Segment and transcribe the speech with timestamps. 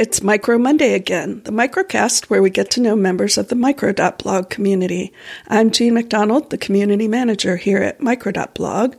[0.00, 4.48] it's Micro Monday again, the microcast where we get to know members of the Micro.blog
[4.48, 5.12] community.
[5.46, 8.96] I'm Jean MacDonald, the community manager here at Micro.blog.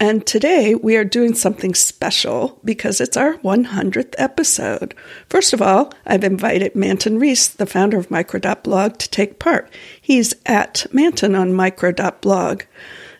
[0.00, 4.94] And today we are doing something special because it's our 100th episode.
[5.28, 9.70] First of all, I've invited Manton Reece, the founder of Micro.blog, to take part.
[10.00, 12.62] He's at Manton on Micro.blog.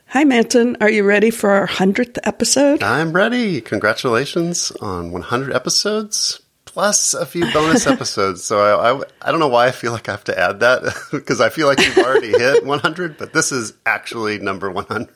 [0.07, 0.79] Hi, Manton.
[0.81, 2.83] Are you ready for our 100th episode?
[2.83, 3.61] I'm ready.
[3.61, 6.41] Congratulations on 100 episodes
[6.73, 8.45] plus a few bonus episodes.
[8.45, 10.83] So I, I, I, don't know why I feel like I have to add that
[11.11, 15.09] because I feel like you've already hit 100, but this is actually number 100.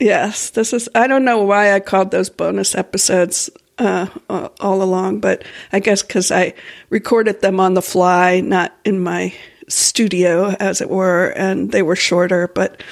[0.00, 0.88] Yes, this is.
[0.94, 3.48] I don't know why I called those bonus episodes
[3.78, 6.54] uh, all along, but I guess because I
[6.90, 9.34] recorded them on the fly, not in my
[9.68, 12.82] studio, as it were, and they were shorter, but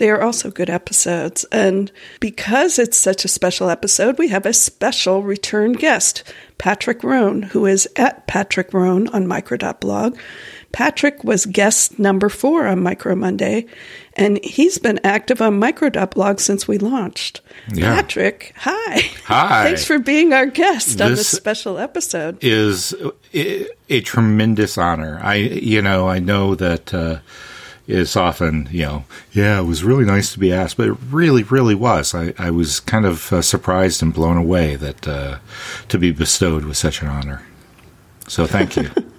[0.00, 1.44] they are also good episodes.
[1.52, 6.24] And because it's such a special episode, we have a special return guest,
[6.56, 10.18] Patrick Rhone, who is at Patrick Rhone on micro.blog.
[10.72, 13.66] Patrick was guest number four on Micro Monday,
[14.14, 17.42] and he's been active on micro.blog since we launched.
[17.70, 17.94] Yeah.
[17.96, 19.00] Patrick, hi.
[19.26, 19.64] Hi.
[19.64, 22.38] Thanks for being our guest this on this special episode.
[22.40, 22.94] Is
[23.34, 25.20] a tremendous honor.
[25.22, 27.18] I, you know, I know that, uh,
[27.90, 31.42] is often, you know, yeah, it was really nice to be asked, but it really,
[31.42, 32.14] really was.
[32.14, 35.38] I, I was kind of uh, surprised and blown away that uh,
[35.88, 37.42] to be bestowed with such an honor.
[38.28, 38.90] So thank you.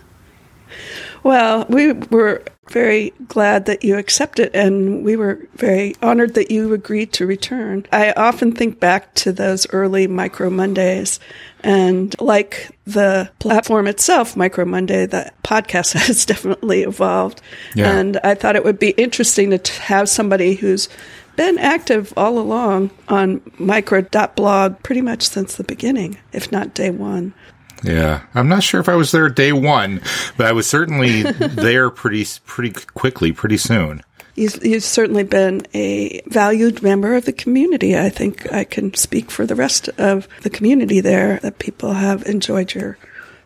[1.23, 6.73] well, we were very glad that you accepted, and we were very honored that you
[6.73, 7.85] agreed to return.
[7.91, 11.19] I often think back to those early Micro Mondays,
[11.63, 17.41] and like the platform itself, Micro Monday, the podcast has definitely evolved.
[17.75, 17.91] Yeah.
[17.91, 20.89] And I thought it would be interesting to have somebody who's
[21.35, 27.33] been active all along on micro.blog pretty much since the beginning, if not day one.
[27.83, 30.01] Yeah, I'm not sure if I was there day one,
[30.37, 34.03] but I was certainly there pretty pretty quickly, pretty soon.
[34.35, 37.97] You've, you've, certainly been a valued member of the community.
[37.97, 42.25] I think I can speak for the rest of the community there that people have
[42.25, 42.97] enjoyed your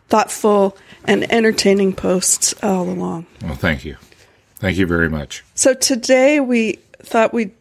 [0.08, 3.26] thoughtful and entertaining posts all along.
[3.42, 3.96] Well, thank you.
[4.56, 5.44] Thank you very much.
[5.54, 7.52] So today we thought we'd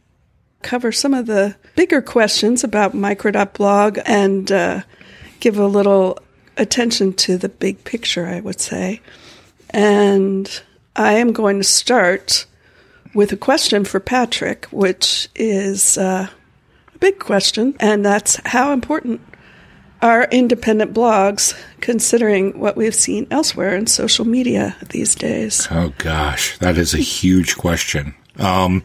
[0.61, 4.81] cover some of the bigger questions about micro.blog and uh,
[5.39, 6.19] give a little
[6.57, 9.01] attention to the big picture, I would say.
[9.69, 10.49] And
[10.95, 12.45] I am going to start
[13.13, 16.27] with a question for Patrick, which is uh,
[16.93, 19.21] a big question, and that's how important
[20.01, 25.67] are independent blogs considering what we've seen elsewhere in social media these days?
[25.71, 28.13] Oh gosh, that is a huge question.
[28.37, 28.83] Um,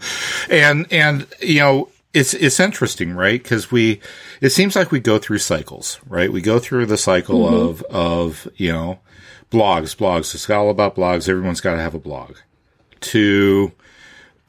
[0.48, 3.42] and and you know it's it's interesting, right?
[3.42, 4.00] Because we
[4.40, 6.32] it seems like we go through cycles, right?
[6.32, 7.54] We go through the cycle mm-hmm.
[7.54, 9.00] of of you know
[9.50, 10.34] blogs, blogs.
[10.34, 11.28] It's all about blogs.
[11.28, 12.36] Everyone's got to have a blog.
[13.00, 13.72] To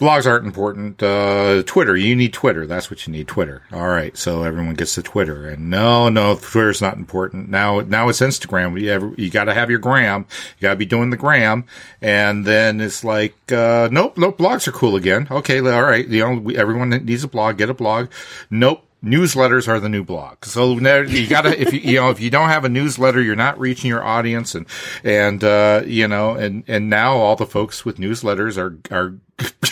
[0.01, 1.01] blogs aren't important.
[1.01, 2.65] Uh, Twitter, you need Twitter.
[2.65, 3.27] That's what you need.
[3.27, 3.61] Twitter.
[3.71, 4.17] All right.
[4.17, 7.49] So everyone gets to Twitter and no, no, Twitter's not important.
[7.49, 8.79] Now, now it's Instagram.
[8.81, 10.25] You, you got to have your gram.
[10.57, 11.65] You got to be doing the gram.
[12.01, 15.27] And then it's like, uh, nope, nope, blogs are cool again.
[15.29, 15.59] Okay.
[15.59, 16.09] All right.
[16.09, 17.57] Know, we, everyone needs a blog.
[17.57, 18.09] Get a blog.
[18.49, 20.45] Nope newsletters are the new blog.
[20.45, 23.59] So you gotta, if you, you know, if you don't have a newsletter, you're not
[23.59, 24.67] reaching your audience and,
[25.03, 29.15] and, uh, you know, and, and now all the folks with newsletters are, are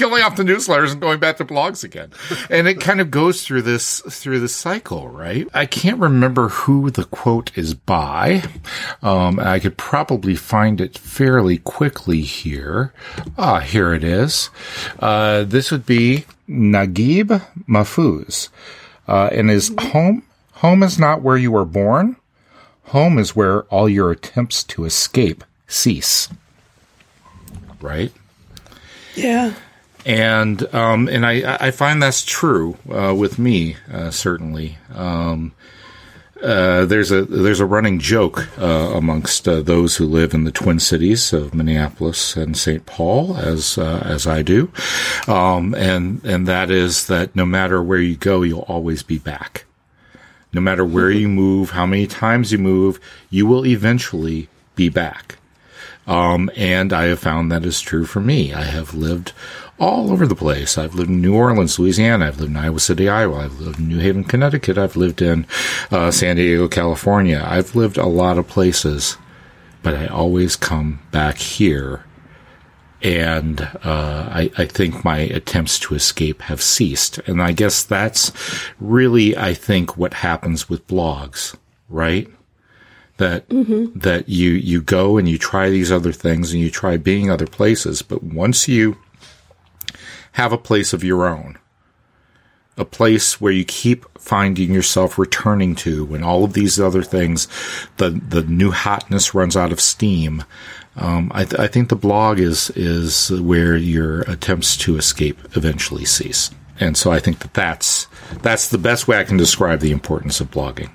[0.00, 2.10] killing off the newsletters and going back to blogs again.
[2.48, 5.46] And it kind of goes through this through this cycle, right?
[5.52, 8.42] I can't remember who the quote is by.
[9.02, 12.94] Um, I could probably find it fairly quickly here.
[13.36, 14.48] Ah, here it is.
[14.98, 18.48] Uh, this would be Naguib Mahfouz.
[19.06, 20.22] Uh, and his home
[20.54, 22.16] home is not where you were born.
[22.84, 26.30] Home is where all your attempts to escape cease.
[27.82, 28.12] Right?
[29.14, 29.52] Yeah
[30.04, 34.78] and um, and I, I find that's true uh, with me uh, certainly.
[34.94, 35.52] Um,
[36.42, 40.52] uh, there's a there's a running joke uh, amongst uh, those who live in the
[40.52, 42.86] Twin Cities of Minneapolis and St.
[42.86, 44.72] Paul, as uh, as I do,
[45.28, 49.66] um, and and that is that no matter where you go, you'll always be back.
[50.52, 52.98] No matter where you move, how many times you move,
[53.28, 55.36] you will eventually be back.
[56.06, 58.52] Um, and I have found that is true for me.
[58.52, 59.32] I have lived
[59.80, 60.76] all over the place.
[60.76, 62.26] I've lived in New Orleans, Louisiana.
[62.26, 63.38] I've lived in Iowa City, Iowa.
[63.38, 64.76] I've lived in New Haven, Connecticut.
[64.76, 65.46] I've lived in
[65.90, 67.42] uh, San Diego, California.
[67.44, 69.16] I've lived a lot of places,
[69.82, 72.04] but I always come back here.
[73.02, 77.16] And uh, I, I think my attempts to escape have ceased.
[77.20, 78.30] And I guess that's
[78.78, 81.56] really, I think, what happens with blogs,
[81.88, 82.28] right?
[83.16, 87.30] that that you you go and you try these other things and you try being
[87.30, 88.96] other places but once you
[90.32, 91.58] have a place of your own
[92.76, 97.46] a place where you keep finding yourself returning to when all of these other things
[97.98, 100.44] the the new hotness runs out of steam
[100.96, 106.04] um, I, th- I think the blog is is where your attempts to escape eventually
[106.04, 108.06] cease and so I think that that's
[108.42, 110.90] that's the best way I can describe the importance of blogging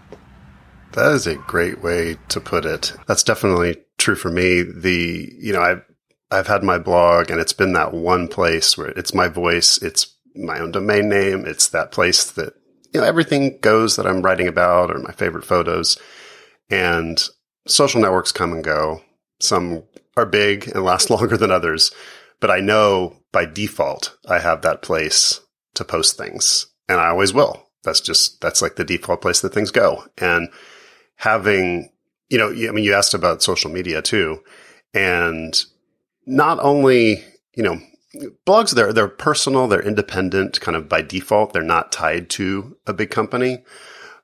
[0.94, 2.94] That is a great way to put it.
[3.08, 4.64] That's definitely true for me.
[4.64, 5.84] The, you know, I've,
[6.32, 9.78] I've had my blog and it's been that one place where it's my voice.
[9.78, 11.46] It's my own domain name.
[11.46, 12.54] It's that place that,
[12.94, 15.98] you know, everything goes that I'm writing about or my favorite photos
[16.70, 17.24] and
[17.68, 19.02] social networks come and go.
[19.40, 19.84] Some
[20.18, 21.92] are big and last longer than others,
[22.40, 25.42] but I know by default I have that place
[25.76, 27.62] to post things and I always will.
[27.84, 30.06] That's just, that's like the default place that things go.
[30.18, 30.50] And
[31.18, 31.92] having,
[32.30, 34.42] you know, I mean, you asked about social media too.
[34.94, 35.64] And
[36.26, 37.24] not only,
[37.56, 37.80] you know,
[38.46, 41.54] blogs, they're, they're personal, they're independent kind of by default.
[41.54, 43.64] They're not tied to a big company.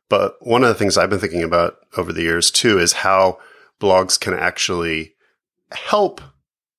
[0.10, 3.40] But one of the things I've been thinking about over the years too is how
[3.80, 5.14] blogs can actually
[5.72, 6.22] help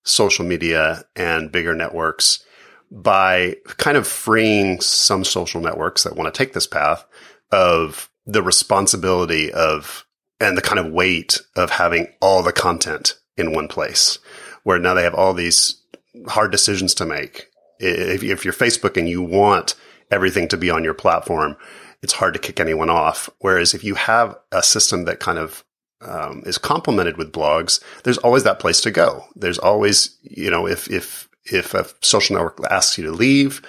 [0.04, 2.44] social media and bigger networks
[2.90, 7.06] by kind of freeing some social networks that want to take this path
[7.50, 10.04] of the responsibility of
[10.40, 14.18] and the kind of weight of having all the content in one place
[14.62, 15.82] where now they have all these
[16.29, 17.49] hard decisions to make.
[17.79, 19.75] If, if you're Facebook and you want
[20.11, 21.56] everything to be on your platform,
[22.03, 23.29] it's hard to kick anyone off.
[23.38, 25.64] Whereas if you have a system that kind of
[26.00, 29.25] um, is complemented with blogs, there's always that place to go.
[29.37, 33.62] There's always, you know, if if if a social network asks you to leave,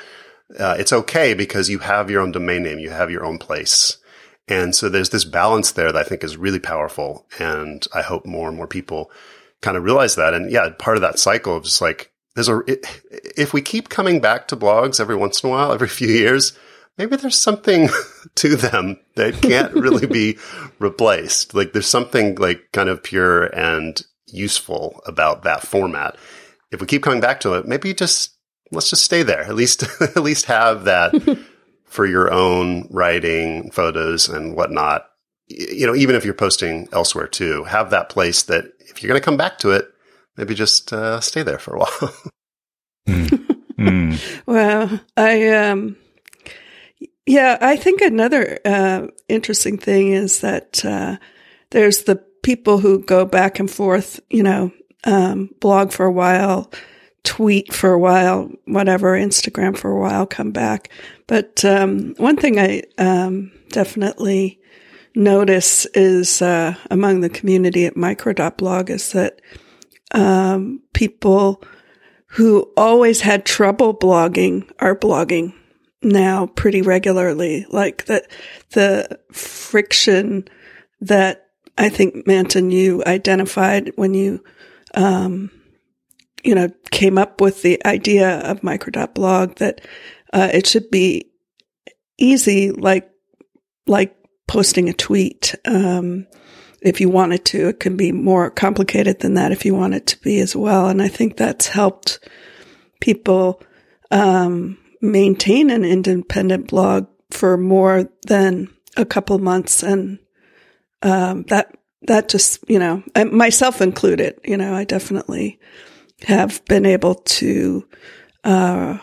[0.59, 3.97] uh, it's okay because you have your own domain name, you have your own place.
[4.47, 7.25] And so there's this balance there that I think is really powerful.
[7.39, 9.09] And I hope more and more people
[9.63, 10.35] kind of realize that.
[10.35, 12.61] And yeah, part of that cycle of just like, there's a,
[13.39, 16.53] if we keep coming back to blogs every once in a while, every few years,
[16.97, 17.89] maybe there's something
[18.35, 20.37] to them that can't really be
[20.79, 21.53] replaced.
[21.55, 26.17] Like there's something like kind of pure and useful about that format.
[26.71, 28.35] If we keep coming back to it, maybe just
[28.71, 29.41] let's just stay there.
[29.41, 31.13] At least at least have that
[31.85, 35.05] for your own writing, photos, and whatnot.
[35.47, 39.19] You know, even if you're posting elsewhere too, have that place that if you're going
[39.19, 39.91] to come back to it,
[40.37, 42.13] maybe just uh, stay there for a while.
[43.07, 43.59] mm.
[43.77, 44.41] Mm.
[44.45, 45.97] Well, I um,
[47.25, 51.17] yeah, I think another uh, interesting thing is that uh,
[51.71, 54.71] there's the people who go back and forth, you know,
[55.05, 56.71] um, blog for a while,
[57.23, 60.89] tweet for a while, whatever, Instagram for a while, come back.
[61.27, 64.59] But um, one thing I um, definitely
[65.15, 69.41] notice is uh, among the community at micro.blog is that
[70.13, 71.63] um, people
[72.27, 75.53] who always had trouble blogging are blogging
[76.01, 77.65] now pretty regularly.
[77.69, 78.29] Like that,
[78.71, 80.47] the friction
[81.01, 84.43] that I think Manton you identified when you,
[84.93, 85.51] um,
[86.43, 89.81] you know, came up with the idea of micro.blog that
[90.33, 91.31] uh, it should be
[92.17, 93.09] easy, like
[93.85, 94.15] like
[94.47, 95.55] posting a tweet.
[95.65, 96.27] Um,
[96.81, 100.05] if you wanted to, it can be more complicated than that if you want it
[100.07, 100.87] to be as well.
[100.87, 102.19] And I think that's helped
[102.99, 103.61] people
[104.11, 110.19] um, maintain an independent blog for more than a couple months, and
[111.01, 114.39] um, that that just you know myself included.
[114.43, 115.59] You know, I definitely
[116.27, 117.87] have been able to
[118.43, 118.97] uh,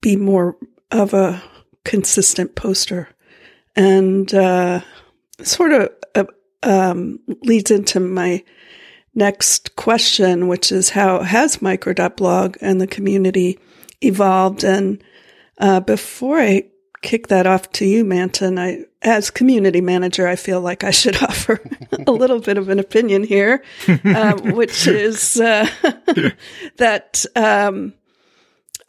[0.00, 0.56] be more
[0.90, 1.42] of a
[1.84, 3.08] consistent poster,
[3.76, 4.80] and uh,
[5.42, 6.24] sort of uh,
[6.62, 8.42] um, leads into my
[9.14, 13.58] next question, which is how has micro.blog and the community
[14.00, 14.64] evolved?
[14.64, 15.02] And
[15.58, 16.64] uh, before I
[17.02, 21.16] kick that off to you, Manton, I, as community manager, I feel like I should
[21.22, 21.60] offer
[22.06, 23.62] a little bit of an opinion here,
[24.04, 25.68] um, which is uh,
[26.76, 27.94] that um,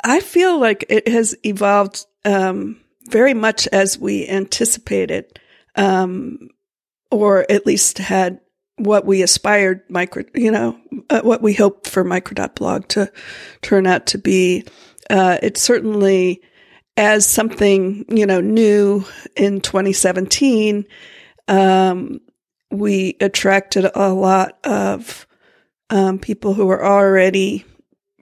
[0.03, 5.39] I feel like it has evolved um, very much as we anticipated,
[5.75, 6.49] um,
[7.11, 8.39] or at least had
[8.77, 10.77] what we aspired micro, you know,
[11.09, 13.11] uh, what we hoped for micro.blog to
[13.61, 14.65] turn out to be.
[15.09, 16.41] Uh, it certainly
[16.97, 19.03] as something, you know, new
[19.35, 20.85] in 2017,
[21.47, 22.19] um,
[22.71, 25.27] we attracted a lot of
[25.89, 27.65] um, people who were already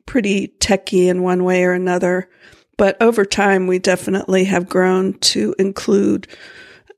[0.06, 2.30] pretty techy in one way or another.
[2.78, 6.28] But over time, we definitely have grown to include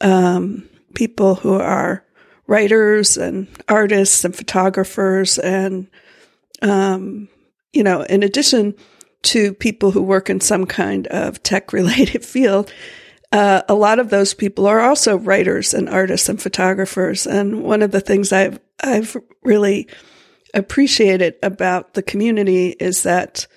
[0.01, 2.05] um, people who are
[2.48, 5.88] writers and artists and photographers and
[6.62, 7.27] um,
[7.74, 8.74] you know, in addition
[9.24, 12.72] to people who work in some kind of tech related field,
[13.32, 17.27] uh, a lot of those people are also writers and artists and photographers.
[17.27, 19.88] And one of the things I've I've really
[20.53, 23.48] appreciated about the community is that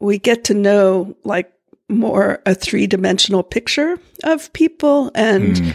[0.00, 1.52] we get to know like
[1.88, 5.56] more a three dimensional picture of people and.
[5.56, 5.74] Mm.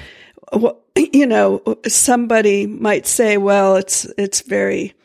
[1.14, 4.96] You know, somebody might say, "Well, it's it's very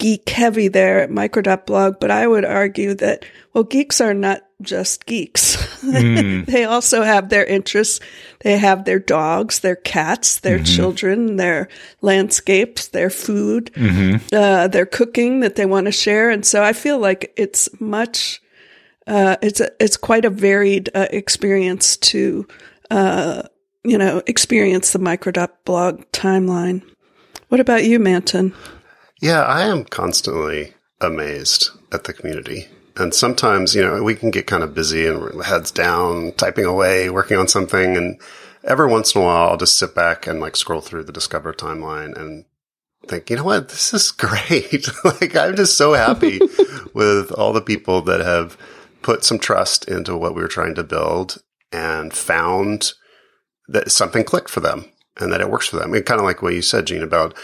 [0.00, 5.06] geek heavy there at micro.blog, but I would argue that, well, geeks are not just
[5.06, 5.56] geeks.
[5.80, 6.46] Mm.
[6.46, 8.00] they also have their interests.
[8.40, 10.64] They have their dogs, their cats, their mm-hmm.
[10.64, 11.68] children, their
[12.00, 14.24] landscapes, their food, mm-hmm.
[14.32, 16.30] uh, their cooking that they want to share.
[16.30, 18.40] And so I feel like it's much,
[19.06, 22.46] uh, it's a, it's quite a varied uh, experience to,
[22.90, 23.42] uh,
[23.82, 26.82] you know, experience the micro.blog timeline.
[27.48, 28.54] What about you, Manton?
[29.20, 32.68] Yeah, I am constantly amazed at the community.
[32.96, 37.08] And sometimes, you know, we can get kind of busy and heads down, typing away,
[37.10, 37.96] working on something.
[37.96, 38.20] And
[38.64, 41.52] every once in a while, I'll just sit back and like scroll through the Discover
[41.52, 42.44] timeline and
[43.06, 43.68] think, you know what?
[43.68, 44.88] This is great.
[45.04, 46.40] like, I'm just so happy
[46.94, 48.56] with all the people that have
[49.02, 51.42] put some trust into what we were trying to build
[51.72, 52.92] and found
[53.68, 54.84] that something clicked for them
[55.18, 55.94] and that it works for them.
[55.94, 57.34] And kind of like what you said, Jean, about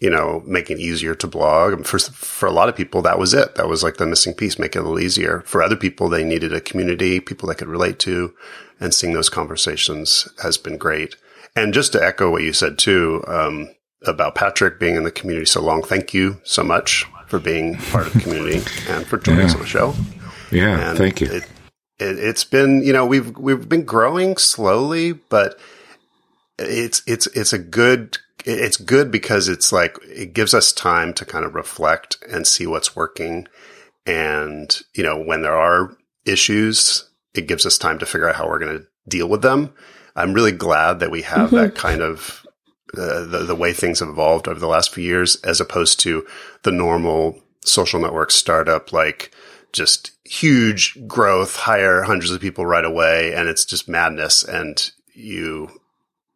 [0.00, 1.84] you know, making it easier to blog.
[1.86, 3.54] For, for a lot of people, that was it.
[3.56, 5.42] That was like the missing piece, make it a little easier.
[5.46, 8.34] For other people, they needed a community, people they could relate to,
[8.80, 11.16] and seeing those conversations has been great.
[11.54, 13.68] And just to echo what you said too, um,
[14.06, 18.06] about Patrick being in the community so long, thank you so much for being part
[18.06, 18.56] of the community
[18.88, 19.46] and for joining yeah.
[19.46, 19.94] us on the show.
[20.50, 21.26] Yeah, and thank you.
[21.26, 21.44] It,
[21.98, 25.58] it, it's been, you know, we've, we've been growing slowly, but
[26.58, 28.16] it's, it's, it's a good
[28.46, 32.66] it's good because it's like it gives us time to kind of reflect and see
[32.66, 33.46] what's working.
[34.06, 38.48] And, you know, when there are issues, it gives us time to figure out how
[38.48, 39.72] we're going to deal with them.
[40.16, 41.56] I'm really glad that we have mm-hmm.
[41.56, 42.46] that kind of
[42.96, 46.26] uh, the, the way things have evolved over the last few years, as opposed to
[46.62, 49.32] the normal social network startup, like
[49.72, 53.32] just huge growth, hire hundreds of people right away.
[53.34, 54.42] And it's just madness.
[54.42, 55.80] And you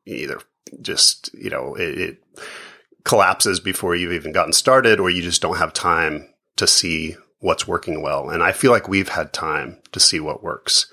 [0.07, 0.41] either
[0.83, 2.25] just, you know, it, it
[3.05, 7.69] collapses before you've even gotten started or you just don't have time to see what's
[7.69, 8.31] working well.
[8.31, 10.91] And I feel like we've had time to see what works.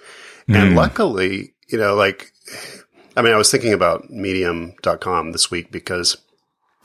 [0.50, 0.56] Mm.
[0.56, 2.32] And luckily, you know, like,
[3.16, 6.18] I mean, I was thinking about medium.com this week because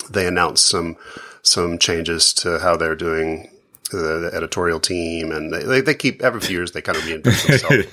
[0.09, 0.97] they announced some,
[1.43, 3.51] some changes to how they're doing
[3.91, 7.47] the, the editorial team and they, they, keep every few years they kind of reinvent
[7.47, 7.87] themselves.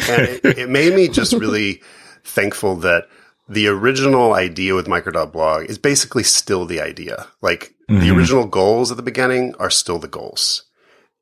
[0.10, 1.82] and it, it made me just really
[2.24, 3.08] thankful that
[3.48, 7.28] the original idea with micro.blog is basically still the idea.
[7.40, 8.00] Like mm-hmm.
[8.00, 10.64] the original goals at the beginning are still the goals.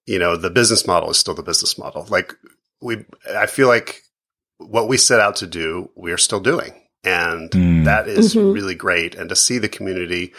[0.07, 2.07] You know, the business model is still the business model.
[2.09, 2.35] Like
[2.81, 3.05] we,
[3.35, 4.03] I feel like
[4.59, 6.73] what we set out to do, we are still doing.
[7.03, 7.85] And mm.
[7.85, 8.53] that is mm-hmm.
[8.53, 9.15] really great.
[9.15, 10.33] And to see the community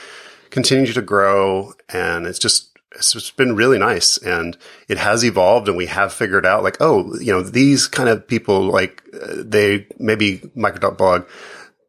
[0.50, 5.68] continue to grow and it's just, it's just been really nice and it has evolved
[5.68, 9.34] and we have figured out like, oh, you know, these kind of people, like uh,
[9.38, 11.26] they maybe micro.blog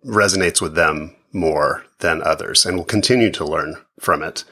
[0.07, 4.45] resonates with them more than others and will continue to learn from it.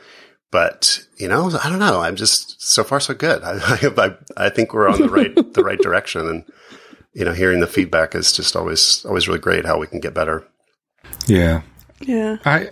[0.50, 2.00] But, you know, I don't know.
[2.00, 3.42] I'm just so far so good.
[3.44, 6.28] I, I, I think we're on the right, the right direction.
[6.28, 6.44] And,
[7.12, 10.14] you know, hearing the feedback is just always, always really great how we can get
[10.14, 10.46] better.
[11.26, 11.62] Yeah.
[12.00, 12.38] Yeah.
[12.44, 12.70] I,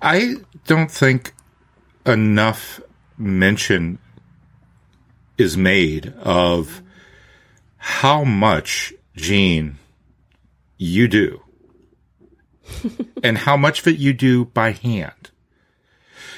[0.00, 0.36] I
[0.66, 1.34] don't think
[2.06, 2.80] enough
[3.18, 3.98] mention
[5.38, 6.82] is made of
[7.76, 9.78] how much Jean
[10.78, 11.41] you do
[13.22, 15.30] and how much of it you do by hand.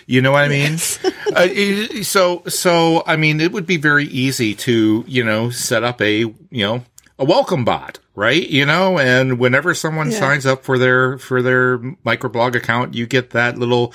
[0.07, 0.73] You know what I mean?
[0.73, 1.05] Yes.
[1.35, 6.01] uh, so, so I mean, it would be very easy to, you know, set up
[6.03, 6.85] a, you know,
[7.19, 8.47] a welcome bot, right?
[8.49, 10.19] You know, and whenever someone yeah.
[10.19, 13.95] signs up for their for their microblog account, you get that little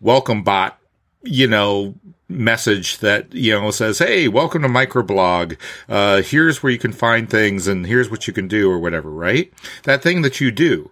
[0.00, 0.78] welcome bot,
[1.22, 1.94] you know,
[2.28, 5.56] message that you know says, "Hey, welcome to microblog.
[5.88, 9.10] Uh, here's where you can find things, and here's what you can do, or whatever."
[9.10, 9.52] Right?
[9.82, 10.90] That thing that you do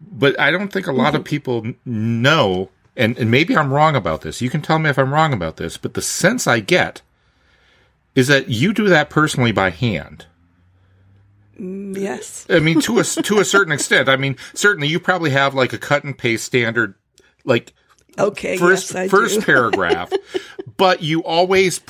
[0.00, 1.28] but I don't think a lot of mm-hmm.
[1.28, 4.40] people know, and, and maybe I'm wrong about this.
[4.40, 7.02] You can tell me if I'm wrong about this, but the sense I get
[8.14, 10.26] is that you do that personally by hand.
[11.58, 12.46] Mm, yes.
[12.48, 14.08] I mean, to a to a certain extent.
[14.08, 16.94] I mean, certainly you probably have like a cut and paste standard,
[17.44, 17.74] like
[18.16, 20.12] okay, first yes, first paragraph,
[20.76, 21.80] but you always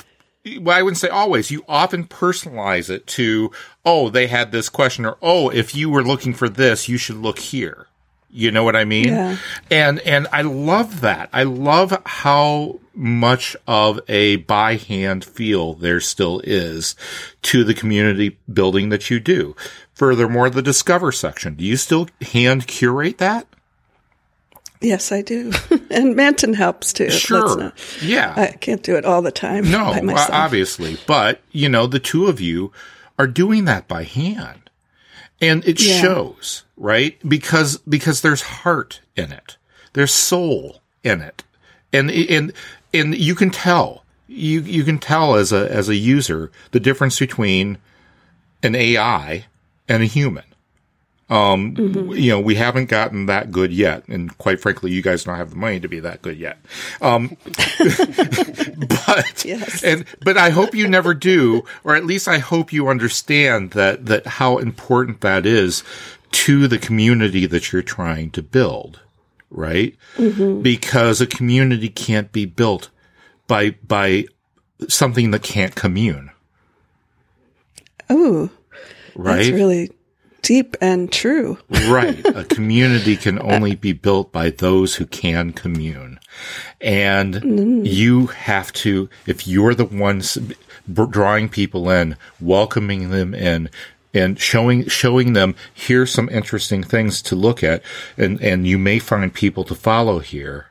[0.59, 1.51] well, I wouldn't say always.
[1.51, 3.51] You often personalize it to,
[3.85, 7.17] oh, they had this question, or oh, if you were looking for this, you should
[7.17, 7.88] look here
[8.31, 9.09] You know what I mean?
[9.09, 9.37] Yeah.
[9.71, 11.29] And and I love that.
[11.33, 16.95] I love how much of a by hand feel there still is
[17.43, 19.55] to the community building that you do.
[19.93, 21.55] Furthermore, the discover section.
[21.55, 23.47] Do you still hand curate that?
[24.81, 25.51] Yes, I do.
[25.89, 27.09] and Manton helps too.
[27.09, 27.57] Sure.
[27.57, 28.33] not- Yeah.
[28.37, 32.27] I can't do it all the time No, uh, obviously, but you know, the two
[32.27, 32.71] of you
[33.17, 34.68] are doing that by hand,
[35.41, 36.01] and it Yeah.
[36.01, 37.17] shows, right?
[37.27, 39.57] Because because there's heart in it,
[39.93, 41.43] there's soul in it,
[41.93, 42.53] and and
[42.93, 47.17] and you can tell you you can tell as a as a user the difference
[47.19, 47.77] between
[48.63, 49.45] an AI
[49.87, 50.43] and a human.
[51.29, 51.75] Um,
[52.15, 55.51] you know, we haven't gotten that good yet, and quite frankly, you guys don't have
[55.51, 56.57] the money to be that good yet.
[57.01, 57.37] Um,
[59.05, 59.83] but Yes.
[59.83, 64.07] and but I hope you never do, or at least I hope you understand that
[64.07, 65.83] that how important that is
[66.31, 68.99] to the community that you're trying to build,
[69.51, 69.95] right?
[70.17, 72.89] Because a community can't be built
[73.47, 74.25] by by
[74.87, 76.31] something that can't commune,
[78.09, 78.49] Oh,
[79.15, 79.35] right?
[79.37, 79.91] that's really
[80.49, 81.59] deep and true.
[81.89, 82.25] right.
[82.25, 86.19] A community can only be built by those who can commune.
[86.81, 87.85] And mm.
[87.85, 90.39] you have to, if you're the ones
[90.91, 93.69] drawing people in, welcoming them in,
[94.11, 97.83] and showing, showing them, here's some interesting things to look at.
[98.17, 100.65] And, and you may find people to follow here.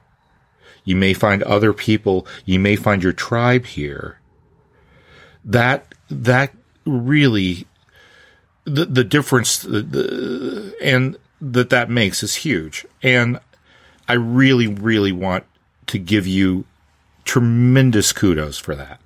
[0.83, 2.27] You may find other people.
[2.45, 4.19] You may find your tribe here.
[5.45, 6.53] That, that
[6.85, 7.69] really
[8.69, 12.87] the the difference the, the, and that that makes is huge.
[13.03, 13.41] And
[14.09, 15.45] I really, really want
[15.87, 16.65] to give you
[17.25, 19.01] tremendous kudos for that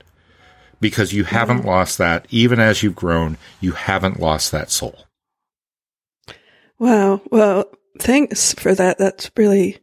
[0.81, 2.26] because you haven't lost that.
[2.31, 5.07] Even as you've grown, you haven't lost that soul.
[6.79, 7.20] Wow.
[7.31, 7.66] Well,
[7.98, 8.98] thanks for that.
[8.98, 9.79] That's really,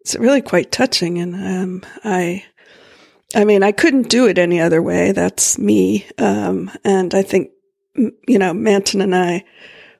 [0.00, 1.18] it's really quite touching.
[1.18, 2.44] And, um, I,
[3.34, 5.12] I mean, I couldn't do it any other way.
[5.12, 6.06] That's me.
[6.18, 7.50] Um, and I think,
[7.96, 9.44] you know, Manton and I,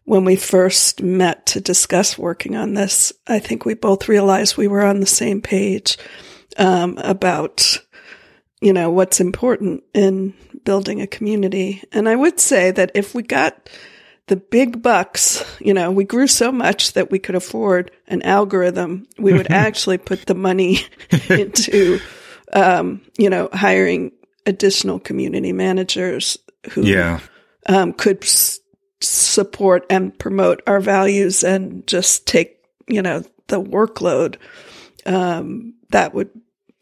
[0.05, 4.69] when we first met to discuss working on this, I think we both realized we
[4.69, 5.99] were on the same page,
[6.57, 7.79] um, about,
[8.61, 11.83] you know, what's important in building a community.
[11.93, 13.69] And I would say that if we got
[14.29, 19.07] the big bucks, you know, we grew so much that we could afford an algorithm,
[19.19, 20.81] we would actually put the money
[21.29, 22.01] into,
[22.53, 24.13] um, you know, hiring
[24.45, 26.39] additional community managers
[26.71, 27.21] who Yeah.
[27.69, 28.61] Um, could s-
[29.01, 34.37] support and promote our values and just take, you know, the workload.
[35.05, 36.31] Um, that would,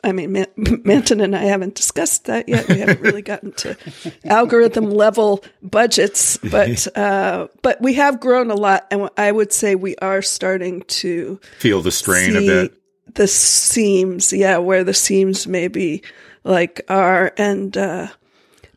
[0.02, 0.46] I mean, Man-
[0.84, 2.68] Manton and I haven't discussed that yet.
[2.68, 3.76] We haven't really gotten to
[4.24, 8.86] algorithm level budgets, but, uh, but we have grown a lot.
[8.90, 12.74] And I would say we are starting to Feel the strain a bit.
[13.14, 16.02] The seams, yeah, where the seams maybe
[16.42, 18.08] like are, and uh,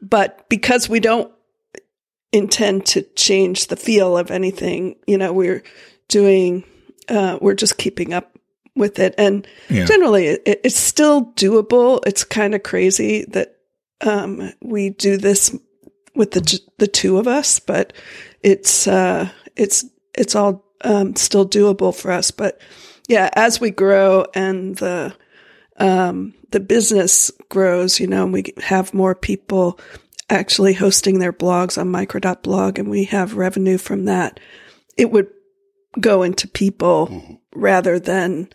[0.01, 1.31] but because we don't
[2.37, 5.63] intend to change the feel of anything, you know, we're
[6.07, 6.63] doing,
[7.09, 8.37] uh, we're just keeping up
[8.75, 9.85] with it, and Yeah.
[9.85, 11.99] generally, it, it's still doable.
[12.05, 13.55] It's kind of crazy that
[14.01, 15.55] um, we do this
[16.15, 17.93] with the the two of us, but
[18.43, 22.31] it's uh, it's it's all um, still doable for us.
[22.31, 22.61] But
[23.07, 25.15] yeah, as we grow and the
[25.79, 29.79] um, the business grows, you know, and we have more people
[30.29, 34.39] actually hosting their blogs on micro.blog and we have revenue from that,
[34.97, 35.27] it would
[35.99, 37.33] go into people mm-hmm.
[37.55, 38.49] rather than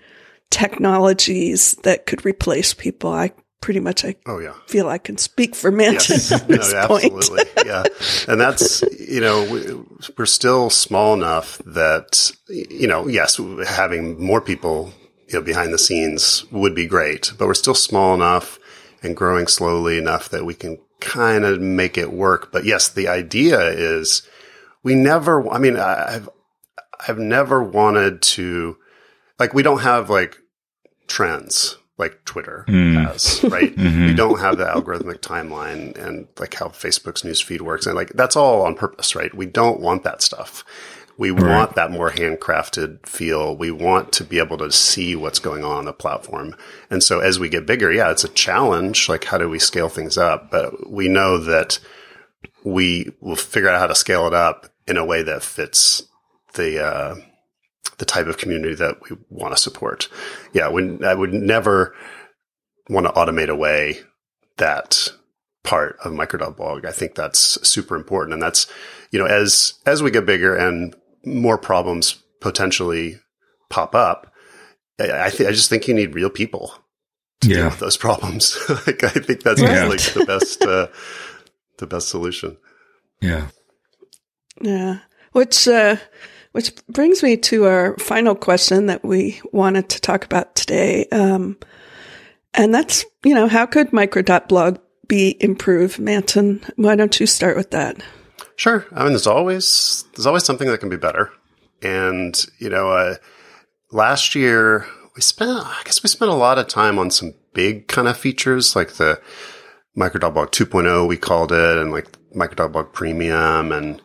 [0.51, 3.13] technologies that could replace people.
[3.13, 4.55] I pretty much I Oh yeah.
[4.67, 7.45] feel I can speak for Manton Yes, no, absolutely.
[7.65, 7.85] yeah.
[8.29, 14.41] And that's, you know, we, we're still small enough that, you know, yes, having more
[14.41, 14.93] people,
[15.29, 18.59] you know, behind the scenes would be great, but we're still small enough
[19.03, 22.51] and growing slowly enough that we can kind of make it work.
[22.53, 24.27] But yes, the idea is
[24.83, 26.29] we never, I mean, I've,
[27.07, 28.79] I've never wanted to,
[29.39, 30.39] like, we don't have like
[31.09, 32.95] trends like Twitter hmm.
[32.95, 33.75] has, right?
[33.83, 34.07] Mm-hmm.
[34.07, 37.87] We don't have the algorithmic timeline and like how Facebook's newsfeed works.
[37.87, 39.35] And like, that's all on purpose, right?
[39.35, 40.65] We don't want that stuff.
[41.19, 43.57] We want that more handcrafted feel.
[43.57, 46.57] We want to be able to see what's going on on the platform.
[46.91, 49.09] And so as we get bigger, yeah, it's a challenge.
[49.09, 50.51] Like, how do we scale things up?
[50.51, 51.79] But we know that
[52.65, 56.03] we will figure out how to scale it up in a way that fits
[56.55, 57.15] the, uh,
[57.99, 60.09] the type of community that we want to support.
[60.53, 61.95] Yeah, when I would never
[62.89, 64.01] want to automate away
[64.57, 65.09] that
[65.63, 66.85] part of micro.blog.
[66.85, 68.35] I think that's super important.
[68.35, 68.67] And that's,
[69.11, 73.19] you know, as, as we get bigger and more problems potentially
[73.71, 74.33] pop up.
[75.01, 76.73] I, I, th- I just think you need real people
[77.41, 77.57] to Yeah.
[77.57, 78.57] deal with those problems.
[78.87, 79.89] like, I think that's Right.
[79.89, 80.87] like the best, uh,
[81.79, 82.57] the best solution.
[83.21, 83.49] Yeah.
[84.61, 84.99] Yeah.
[85.33, 85.97] Which uh
[86.53, 91.07] which brings me to our final question that we wanted to talk about today.
[91.11, 91.57] Um
[92.53, 95.99] and that's, you know, how could micro.blog be improved?
[95.99, 98.03] Manton, why don't you start with that?
[98.57, 98.87] Sure.
[98.93, 101.31] I mean, there's always there's always something that can be better.
[101.83, 103.17] And you know, uh,
[103.91, 107.89] last year we spent I guess we spent a lot of time on some big
[107.89, 109.21] kind of features like the
[109.95, 114.01] Micro.blog 2.0 we called it, and like Micro.blog Premium, and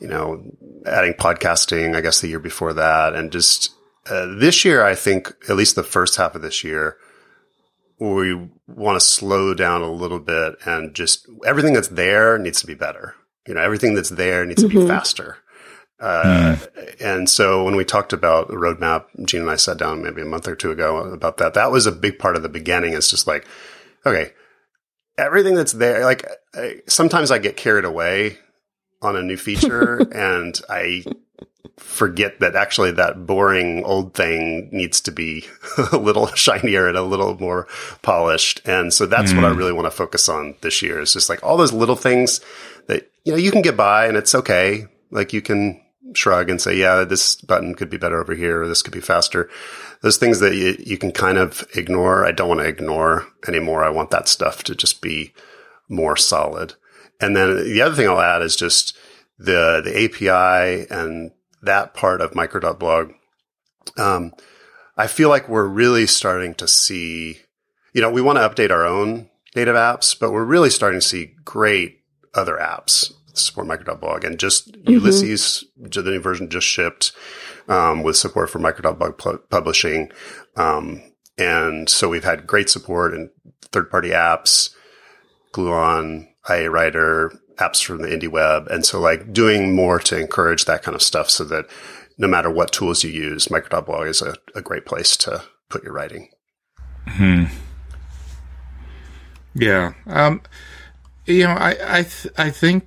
[0.00, 0.42] you know,
[0.86, 1.94] adding podcasting.
[1.94, 3.70] I guess the year before that, and just
[4.10, 6.96] uh, this year, I think at least the first half of this year.
[8.00, 8.34] We
[8.66, 12.74] want to slow down a little bit and just everything that's there needs to be
[12.74, 13.14] better
[13.46, 14.88] you know everything that's there needs to be mm-hmm.
[14.88, 15.38] faster.
[16.00, 17.00] Uh, mm.
[17.00, 20.26] and so when we talked about the roadmap Jean and i sat down maybe a
[20.26, 21.54] month or two ago about that.
[21.54, 22.94] That was a big part of the beginning.
[22.94, 23.46] It's just like
[24.04, 24.32] okay
[25.18, 28.38] everything that's there like I, sometimes i get carried away
[29.02, 31.04] on a new feature and i
[31.76, 35.44] forget that actually that boring old thing needs to be
[35.92, 37.66] a little shinier and a little more
[38.02, 38.60] polished.
[38.64, 39.56] And so that's what I mm.
[39.56, 42.44] really want to focus on this year is just like all those little things that,
[43.24, 44.86] you know, you can get by and it's okay.
[45.10, 45.80] Like you can
[46.14, 49.00] shrug and say, yeah, this button could be better over here or this could be
[49.00, 49.50] faster.
[50.02, 52.26] Those things that you, you can kind of ignore.
[52.26, 53.82] I don't want to ignore anymore.
[53.82, 55.32] I want that stuff to just be
[55.88, 56.74] more solid.
[57.20, 58.96] And then the other thing I'll add is just
[59.38, 61.32] the, the API and
[61.62, 63.12] that part of micro.blog.
[63.96, 64.32] Um,
[64.96, 67.38] I feel like we're really starting to see,
[67.92, 71.06] you know, we want to update our own native apps, but we're really starting to
[71.06, 72.03] see great
[72.34, 77.12] other apps support micro.blog and just Ulysses, the new version just shipped,
[77.68, 80.10] um, with support for micro.blog pu- publishing.
[80.56, 81.02] Um,
[81.36, 83.30] and so we've had great support in
[83.72, 84.70] third party apps,
[85.52, 88.68] Gluon, IA Writer, apps from the indie web.
[88.68, 91.66] And so like doing more to encourage that kind of stuff so that
[92.18, 95.92] no matter what tools you use, micro.blog is a, a great place to put your
[95.92, 96.28] writing.
[97.08, 97.44] Hmm.
[99.54, 99.94] Yeah.
[100.06, 100.42] Um,
[101.26, 102.86] you know, I I th- I think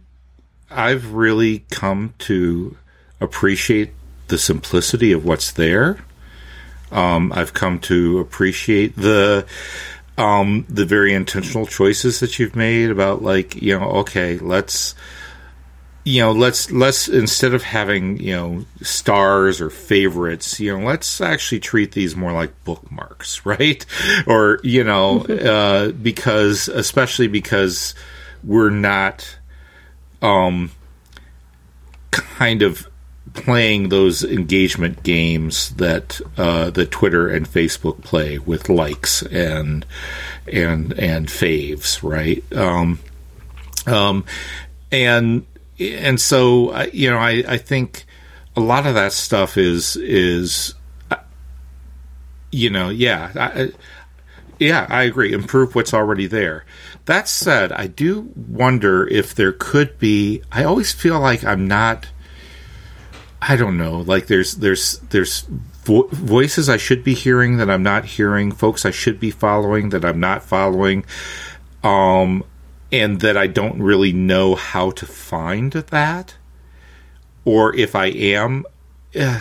[0.69, 2.78] I've really come to
[3.19, 3.91] appreciate
[4.28, 5.97] the simplicity of what's there.
[6.91, 9.45] Um, I've come to appreciate the
[10.17, 14.95] um, the very intentional choices that you've made about like you know okay let's
[16.04, 21.19] you know let's let's instead of having you know stars or favorites you know let's
[21.21, 23.86] actually treat these more like bookmarks right
[24.26, 27.93] or you know uh, because especially because
[28.47, 29.38] we're not
[30.23, 30.71] um
[32.12, 32.88] kind of
[33.33, 39.86] playing those engagement games that uh, the Twitter and Facebook play with likes and
[40.51, 42.43] and and faves, right?
[42.53, 42.99] Um,
[43.86, 44.25] um,
[44.91, 45.45] and
[45.79, 48.05] and so you know, I, I think
[48.55, 50.73] a lot of that stuff is is
[51.12, 51.17] uh,
[52.51, 53.71] you know, yeah, I,
[54.60, 55.31] yeah, I agree.
[55.31, 56.65] Improve what's already there.
[57.07, 60.41] That said, I do wonder if there could be.
[60.51, 62.07] I always feel like I'm not.
[63.41, 63.99] I don't know.
[64.01, 65.41] Like there's there's there's
[65.85, 68.51] vo- voices I should be hearing that I'm not hearing.
[68.51, 71.05] Folks I should be following that I'm not following.
[71.81, 72.43] Um,
[72.91, 76.35] and that I don't really know how to find that,
[77.45, 78.65] or if I am.
[79.13, 79.39] eh,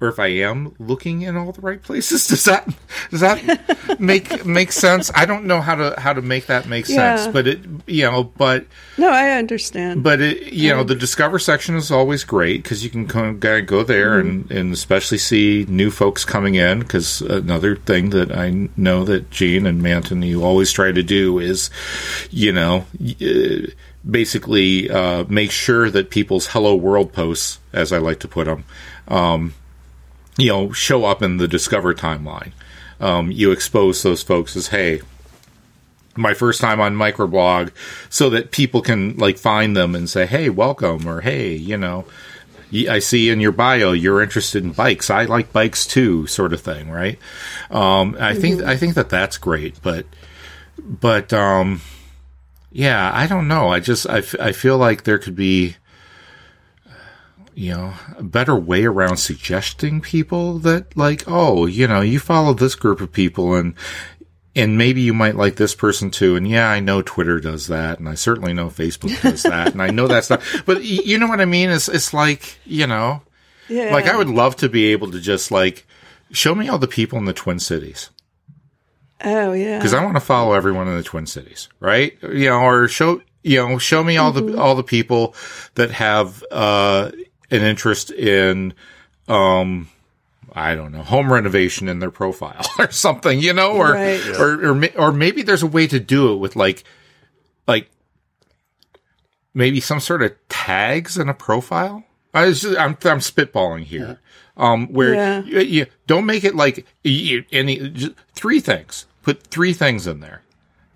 [0.00, 2.26] or if I am looking in all the right places.
[2.28, 2.68] Does that
[3.10, 5.10] does that make make sense?
[5.14, 8.24] I don't know how to how to make that make sense, but it you know,
[8.24, 8.66] but
[8.98, 10.02] No, I understand.
[10.02, 13.66] but it, you know, the discover section is always great because you can kind of
[13.66, 16.80] go there and and especially see new folks coming in.
[16.80, 21.38] Because another thing that I know that Jean and Manton you always try to do
[21.38, 21.70] is,
[22.30, 22.84] you know.
[23.22, 23.70] uh,
[24.08, 28.62] Basically, uh, make sure that people's "Hello World" posts, as I like to put them,
[29.08, 29.52] um,
[30.38, 32.52] you know, show up in the Discover timeline.
[33.00, 35.02] Um, you expose those folks as, hey,
[36.16, 37.70] my first time on microblog
[38.08, 42.06] so that people can like find them and say hey welcome or hey you know
[42.72, 45.08] I see in your bio you're interested in bikes.
[45.08, 47.18] I like bikes too sort of thing right?
[47.70, 50.06] Um, i think i think that that's great but
[50.78, 51.80] but um,
[52.72, 53.68] yeah i don't know.
[53.68, 55.76] I just I, f- I feel like there could be
[57.58, 62.52] you know a better way around suggesting people that like oh you know you follow
[62.52, 63.74] this group of people and
[64.54, 66.34] and maybe you might like this person too.
[66.34, 69.82] And yeah, I know Twitter does that, and I certainly know Facebook does that, and
[69.82, 70.40] I know that's not.
[70.64, 71.68] But you know what I mean?
[71.70, 73.20] It's it's like you know,
[73.68, 73.92] Yeah.
[73.92, 75.86] like I would love to be able to just like
[76.32, 78.08] show me all the people in the Twin Cities
[79.24, 79.78] Oh yeah.
[79.78, 82.16] because I want to follow everyone in the Twin Cities, right?
[82.22, 85.34] You know, or show you know show me all the all the people
[85.74, 87.10] that have uh,
[87.50, 88.74] an interest in
[89.28, 89.88] um
[90.52, 94.24] I don't know home renovation in their profile or something, you know, or Right.
[94.24, 94.40] Yeah.
[94.40, 96.84] or or, or maybe there's a way to do it with like
[97.66, 97.90] like
[99.54, 102.04] maybe some sort of tags in a profile.
[102.34, 104.20] I was just, I'm I'm spitballing here.
[104.58, 105.42] Um, where Yeah.
[105.42, 109.04] you, you don't make it like you, any three things.
[109.22, 110.42] Put three things in there,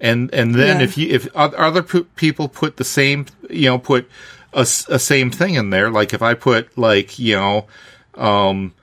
[0.01, 0.85] and and then Yeah.
[0.85, 4.09] if you if other people put the same, you know, put
[4.55, 5.91] a, s- a same thing in there.
[5.91, 7.67] Like if I put like you know,
[8.15, 8.75] um,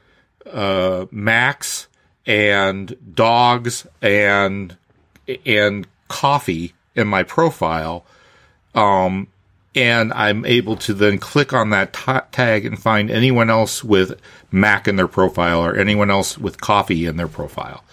[0.51, 1.87] uh, Max
[2.25, 4.75] and dogs and
[5.45, 8.05] and coffee in my profile,
[8.75, 9.27] um,
[9.75, 14.19] and I'm able to then click on that ta tag and find anyone else with
[14.51, 17.83] Mac in their profile or anyone else with coffee in their profile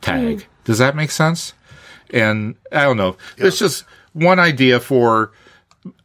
[0.00, 0.46] tag.
[0.64, 1.54] Does that make sense?
[2.10, 3.16] And I don't know.
[3.38, 5.32] It's just one idea for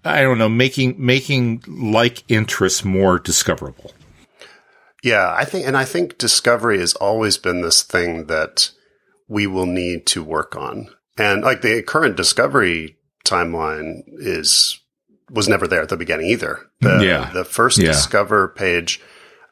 [0.03, 3.91] I don't know making making like interests more discoverable.
[5.03, 8.71] Yeah, I think, and I think discovery has always been this thing that
[9.27, 10.89] we will need to work on.
[11.17, 14.79] And like the current discovery timeline is,
[15.29, 16.59] was never there at the beginning either.
[16.81, 17.29] The, mm, Yeah.
[17.31, 17.87] the first Yeah.
[17.91, 18.99] discover page,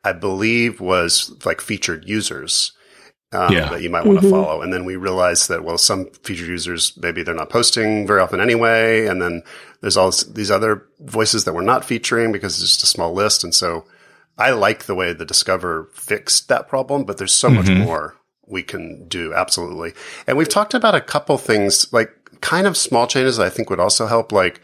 [0.03, 2.71] I believe was like featured users.
[3.31, 3.69] Um, Yeah.
[3.69, 4.61] that you might want to follow.
[4.61, 8.39] And then we realized that, well, some featured users, maybe they're not posting very often
[8.39, 9.07] anyway.
[9.07, 9.41] And then
[9.81, 13.43] there's all these other voices that we're not featuring because it's just a small list.
[13.43, 13.85] And so
[14.38, 18.15] I like the way the Discover fixed that problem, but there's so much more
[18.47, 19.33] we can do.
[19.33, 19.93] Absolutely.
[20.27, 22.11] And we've talked about a couple things, like
[22.41, 24.31] kind of small changes that I think would also help.
[24.31, 24.61] Like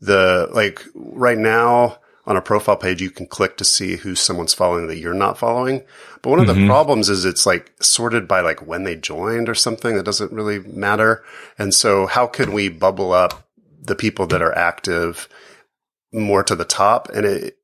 [0.00, 4.54] the, like right now on a profile page, you can click to see who someone's
[4.54, 5.84] following that you're not following.
[6.22, 9.54] But one of the problems is it's like sorted by like when they joined or
[9.54, 11.22] something that doesn't really matter.
[11.56, 13.48] And so how can we bubble up
[13.80, 15.28] the people that are active
[16.12, 17.58] more to the top and it,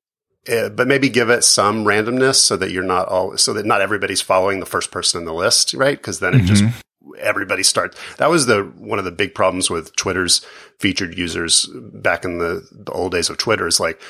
[0.48, 3.80] uh, but maybe give it some randomness so that you're not all so that not
[3.80, 5.96] everybody's following the first person in the list, right?
[5.96, 6.64] Because then it just
[7.18, 7.96] everybody starts.
[8.16, 10.44] That was the one of the big problems with Twitter's
[10.78, 13.68] featured users back in the, the old days of Twitter.
[13.68, 14.00] Is like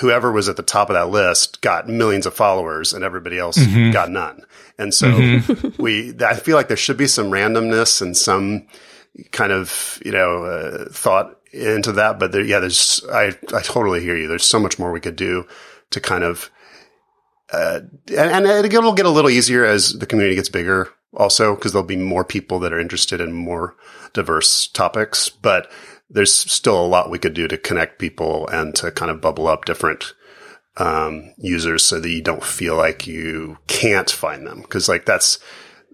[0.00, 3.58] whoever was at the top of that list got millions of followers, and everybody else
[3.92, 4.44] got none.
[4.78, 5.40] And so
[5.78, 8.66] we, I feel like there should be some randomness and some
[9.30, 12.18] kind of you know uh, thought into that.
[12.18, 14.28] But there, yeah, there's I I totally hear you.
[14.28, 15.46] There's so much more we could do
[15.90, 16.50] to kind of
[17.52, 21.72] uh, and, and it'll get a little easier as the community gets bigger also because
[21.72, 23.76] there'll be more people that are interested in more
[24.12, 25.70] diverse topics but
[26.10, 29.46] there's still a lot we could do to connect people and to kind of bubble
[29.48, 30.12] up different
[30.76, 35.38] um, users so that you don't feel like you can't find them because like that's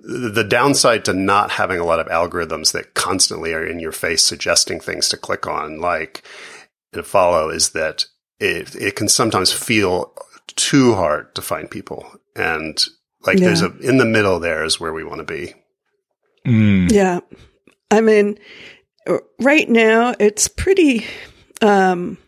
[0.02, 4.22] the downside to not having a lot of algorithms that constantly are in your face
[4.22, 6.22] suggesting things to click on like
[6.94, 8.06] and follow is that
[8.38, 10.12] it it can sometimes feel
[10.56, 12.86] too hard to find people and
[13.26, 13.44] like Yeah.
[13.48, 15.54] there's a in the middle there is where we want to be
[16.46, 16.90] Mm.
[16.90, 17.20] Yeah.
[17.90, 18.40] I mean, r-
[19.38, 21.06] right now it's pretty,
[21.62, 22.18] um,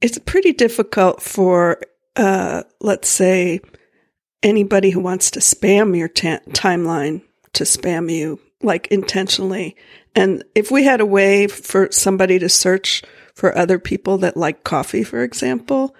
[0.00, 1.80] it's pretty difficult for,
[2.16, 3.60] uh, let's say
[4.42, 7.22] anybody who wants to spam your ta- timeline
[7.54, 9.76] to spam you like intentionally.
[10.14, 13.02] And if we had a way for somebody to search
[13.34, 15.94] for other people that like coffee, for example,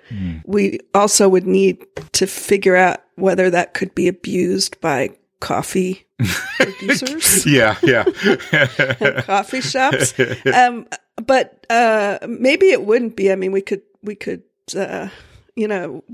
[0.44, 6.07] we also would need to figure out whether that could be abused by coffee
[6.59, 8.05] producers Yeah, yeah.
[9.22, 10.14] coffee shops.
[10.55, 10.87] Um,
[11.24, 13.33] but uh, maybe it wouldn't be.
[13.33, 14.42] I mean, we could we could
[14.77, 15.09] uh,
[15.57, 16.05] you know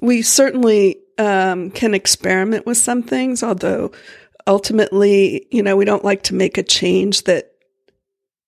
[0.00, 3.92] we certainly um, can experiment with some things, although
[4.46, 7.52] ultimately, you know, we don't like to make a change that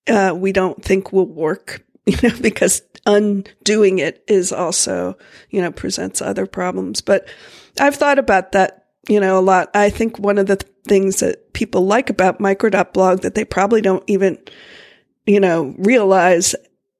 [0.09, 1.85] uh, we don't think will work.
[2.07, 5.17] You know, because undoing it is also
[5.51, 7.03] you know presents other problems.
[7.03, 7.29] But
[7.79, 9.71] I've thought about that you know a lot.
[9.75, 13.81] I think one of the th- things that people like about micro.blog that they probably
[13.81, 14.39] don't even
[15.27, 16.55] you know realize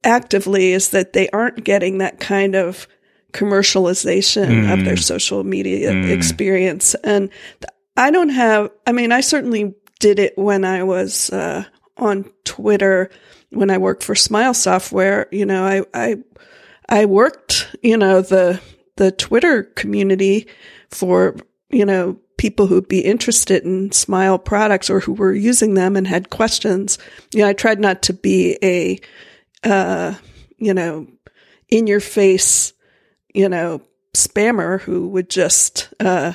[0.05, 2.87] actively is that they aren't getting that kind of
[3.33, 6.95] commercialization of their social media experience.
[7.05, 7.31] And
[7.99, 11.65] i don't have i mean i certainly did it when i was uh,
[11.97, 13.11] on twitter
[13.51, 15.27] when i worked for smile software.
[15.33, 16.17] You know i i
[16.89, 18.61] i worked you know the
[18.97, 20.47] the twitter community
[20.91, 21.37] for
[21.71, 26.07] you know people who'd be interested in smile products or who were using them and
[26.07, 26.99] had questions
[27.35, 28.99] you know i tried not to be a
[29.69, 30.15] uh
[30.57, 31.07] you know
[31.69, 32.73] in your face
[33.35, 33.81] you know
[34.17, 36.33] spammer who would just uh,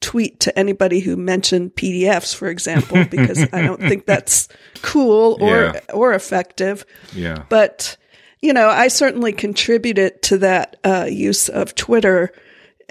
[0.00, 4.48] tweet to anybody who mentioned PDFs, for example, because I don't think that's
[4.80, 5.80] cool or Yeah.
[5.92, 6.86] or effective.
[7.14, 7.44] Yeah.
[7.50, 7.96] But
[8.40, 12.32] you know, I certainly contributed to that uh, use of Twitter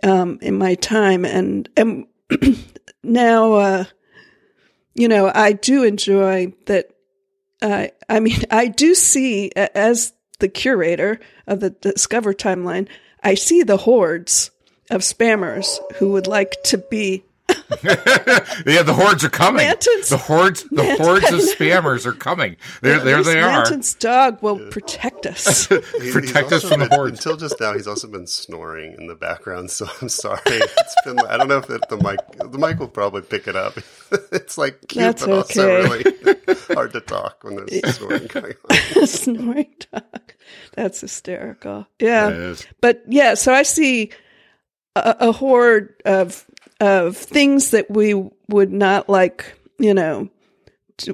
[0.03, 2.07] um, in my time, and and
[3.03, 3.83] now, uh,
[4.93, 6.89] you know, I do enjoy that.
[7.61, 12.87] Uh, I mean, I do see as the curator of the Discover timeline,
[13.21, 14.51] I see the hordes
[14.89, 17.23] of spammers who would like to be
[17.83, 19.65] Yeah, the hordes are coming.
[19.67, 22.57] Manton's- the hordes, the Manton- hordes of spammers are coming.
[22.81, 23.51] There, there At least they are.
[23.63, 25.67] Manton's dog will protect us.
[26.01, 27.19] He- Protect us from also the hordes.
[27.25, 29.69] Until just now, he's also been snoring in the background.
[29.71, 30.39] So I'm sorry.
[30.45, 31.19] It's been.
[31.19, 32.51] I don't know if it, the mic.
[32.51, 33.77] The mic will probably pick it up.
[34.31, 36.09] it's like cute, That's but also okay.
[36.33, 39.07] really hard to talk when there's snoring going on.
[39.07, 40.33] snoring dog.
[40.73, 41.87] That's hysterical.
[41.99, 42.29] Yeah.
[42.29, 42.67] It is.
[42.81, 44.11] But yeah, so I see
[44.95, 46.45] a, a horde of
[46.79, 48.13] of things that we
[48.47, 50.29] would not like, you know,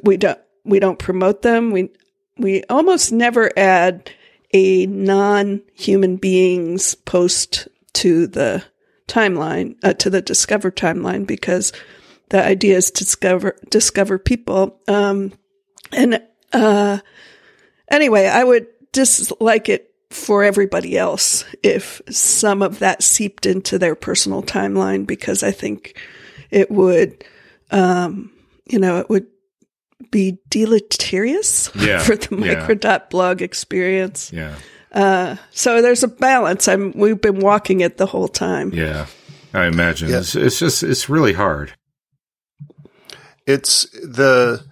[0.04, 1.72] we don't we don't promote them.
[1.72, 1.90] We
[2.38, 4.10] we almost never add
[4.54, 8.64] a non-human being's post to the
[9.08, 11.72] timeline, uh, to the Discover timeline because
[12.30, 14.80] the idea is to discover discover people.
[14.88, 15.34] Um
[15.92, 16.22] and
[16.54, 17.00] uh
[17.90, 23.96] anyway, I would dislike it for everybody else if some of that seeped into their
[23.96, 26.00] personal timeline because I think
[26.50, 27.24] it would,
[27.72, 28.32] um,
[28.66, 29.28] you know, it would
[30.12, 32.56] be deleterious Yeah, for the yeah.
[32.68, 34.32] micro.blog experience.
[34.34, 34.56] Yeah.
[35.52, 36.68] So there's a balance.
[36.68, 38.72] I'm, we've been walking it the whole time.
[38.74, 39.08] Yeah.
[39.54, 40.20] I imagine Yeah.
[40.20, 41.74] it's, it's just it's really hard.
[43.46, 44.66] It's the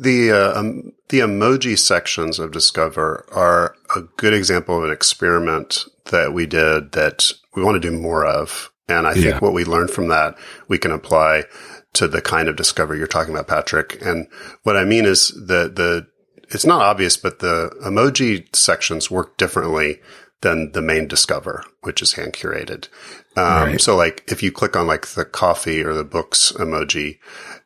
[0.00, 5.84] the uh, um, the emoji sections of Discover are a good example of an experiment
[6.06, 8.70] that we did that we want to do more of.
[8.88, 10.36] And I think what we learned from that
[10.66, 11.44] we can apply
[11.92, 14.04] to the kind of discovery you're talking about, Patrick.
[14.04, 14.26] And
[14.64, 16.06] what I mean is the the
[16.48, 20.00] it's not obvious, but the emoji sections work differently
[20.40, 22.88] than the main Discover, which is hand curated.
[23.36, 23.80] Um, Right.
[23.80, 27.18] So, like, if you click on like the coffee or the books emoji,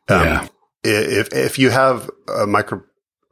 [0.09, 0.47] um, Yeah.
[0.85, 2.83] If if you have a micro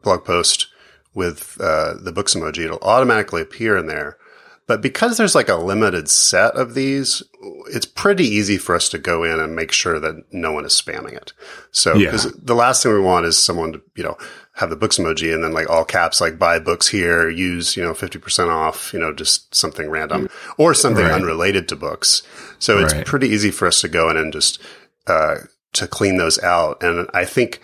[0.01, 0.67] blog post
[1.13, 4.17] with uh, the books emoji, it'll automatically appear in there.
[4.65, 7.21] But because there's like a limited set of these,
[7.67, 10.71] it's pretty easy for us to go in and make sure that no one is
[10.71, 11.33] spamming it.
[11.71, 12.11] So, Yeah.
[12.11, 14.17] because the last thing we want is someone to, you know,
[14.53, 17.83] have the books emoji and then like all caps, like buy books here, use, you
[17.83, 21.13] know, 50% off, you know, just something random or something Right.
[21.13, 22.23] unrelated to books.
[22.57, 23.05] So it's Right.
[23.05, 24.59] pretty easy for us to go in and just,
[25.07, 25.35] uh,
[25.73, 26.81] to clean those out.
[26.81, 27.61] And I think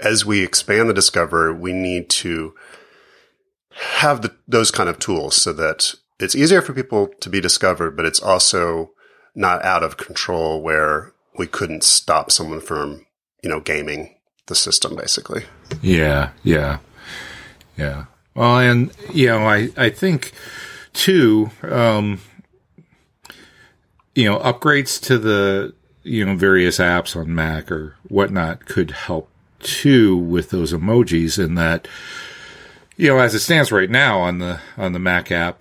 [0.00, 2.54] as we expand the Discover, we need to
[3.70, 7.96] have the, those kind of tools so that it's easier for people to be discovered,
[7.96, 8.90] but it's also
[9.34, 13.04] not out of control where we couldn't stop someone from,
[13.42, 14.16] you know, gaming
[14.46, 15.44] the system basically.
[15.82, 16.78] Yeah, yeah,
[17.76, 18.06] yeah.
[18.34, 20.32] Well, and you know, I I think
[20.92, 22.20] too, um,
[24.14, 25.74] you know, upgrades to the
[26.06, 29.28] you know various apps on Mac or whatnot could help
[29.60, 31.42] too with those emojis.
[31.42, 31.88] In that,
[32.96, 35.60] you know, as it stands right now on the on the Mac app,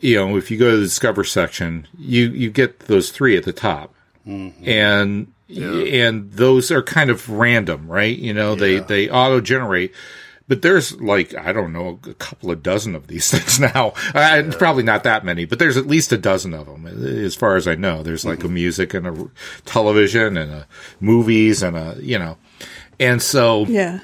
[0.00, 3.44] you know, if you go to the Discover section, you you get those three at
[3.44, 3.94] the top,
[4.26, 4.68] mm-hmm.
[4.68, 8.16] and and those are kind of random, right?
[8.16, 9.92] You know, they they auto generate.
[10.48, 13.92] But there's like I don't know a couple of dozen of these things now.
[14.14, 17.56] Uh, Probably not that many, but there's at least a dozen of them, as far
[17.56, 18.02] as I know.
[18.02, 19.30] There's like a music and a
[19.64, 20.66] television and a
[21.00, 22.36] movies and a you know,
[22.98, 24.00] and so Yeah.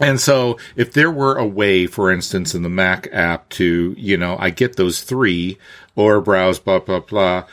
[0.00, 4.16] and so, if there were a way, for instance, in the Mac app to, you
[4.16, 5.58] know, I get those three
[5.96, 7.44] or browse, blah, blah, blah.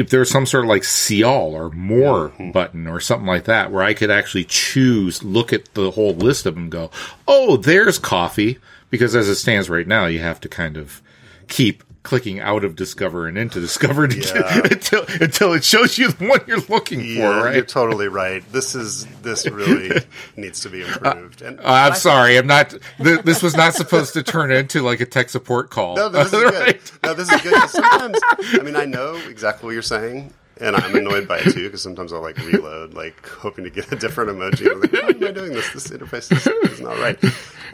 [0.00, 2.52] If there's some sort of like see all or more hmm.
[2.52, 6.46] button or something like that, where I could actually choose, look at the whole list
[6.46, 6.90] of them and go,
[7.28, 8.58] oh, there's coffee.
[8.88, 11.00] Because as it stands right now, you have to kind of
[11.48, 14.60] keep clicking out of Discover and into Discover to Yeah.
[14.64, 18.42] until, until it shows you the one you're looking Yeah, for, you're totally right.
[18.52, 20.00] This is this really
[20.36, 21.42] needs to be improved.
[21.42, 22.70] And Uh, I'm sorry, I'm not.
[23.02, 25.96] Th- this was not supposed to turn into like a tech support call.
[25.96, 26.80] No, this is good.
[27.04, 27.52] No, this is good.
[27.54, 28.18] 'cause Sometimes,
[28.54, 31.64] I mean, I know exactly what you're saying, and I'm annoyed by it too.
[31.66, 34.70] Because sometimes I'll like reload, like hoping to get a different emoji.
[34.72, 35.68] I'm like, why am I doing this?
[35.74, 37.22] This interface is, is not right.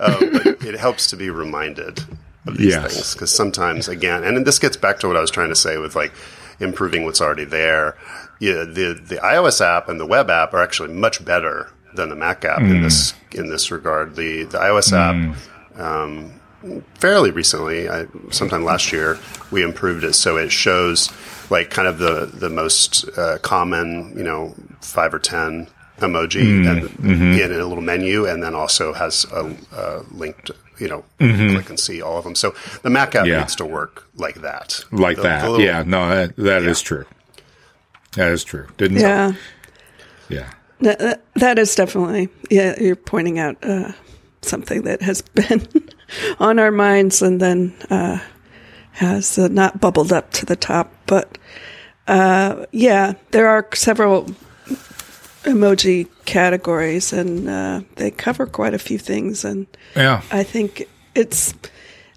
[0.00, 2.00] Um, but it helps to be reminded
[2.46, 2.92] of these Yes.
[2.94, 5.78] things because sometimes, again, and this gets back to what I was trying to say
[5.78, 6.12] with like
[6.60, 7.96] improving what's already there.
[8.38, 12.16] Yeah, the the iOS app and the web app are actually much better than the
[12.16, 14.16] Mac app in this in this regard.
[14.16, 15.36] The the iOS app.
[15.80, 16.32] Um,
[16.94, 19.18] fairly recently, I, sometime last year,
[19.50, 21.10] we improved it so it shows
[21.50, 25.68] like kind of the the most uh, common, you know, five or ten
[26.00, 27.40] emoji Mm, and, mm-hmm.
[27.40, 31.54] in a little menu, and then also has a, a link to you know Mm-hmm.
[31.54, 32.34] click and see all of them.
[32.34, 33.40] So the Mac app Yeah.
[33.40, 35.42] needs to work like that, like The- that.
[35.42, 37.04] the little- yeah, no, that, that is true.
[38.16, 38.66] That is true.
[38.76, 39.32] Didn't Yeah.
[40.28, 40.50] yeah.
[40.80, 43.92] That, that- that is definitely, yeah, you're pointing out uh,
[44.42, 45.66] something that has been
[46.38, 48.18] on our minds and then uh,
[48.92, 50.92] has uh, not bubbled up to the top.
[51.06, 51.38] But
[52.08, 54.26] uh, yeah, there are several
[55.46, 59.44] emoji categories and uh, they cover quite a few things.
[59.44, 60.22] And Yeah.
[60.30, 61.54] I think it's,